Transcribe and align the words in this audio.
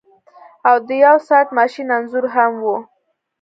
او 0.67 0.75
د 0.87 0.89
یو 1.05 1.15
سلاټ 1.27 1.47
ماشین 1.57 1.87
انځور 1.97 2.25
هم 2.35 2.51
و 2.63 2.65